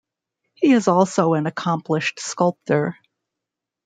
He 0.55 0.71
is 0.71 0.87
also 0.87 1.35
an 1.35 1.45
accomplished 1.45 2.19
sculptor. 2.19 2.97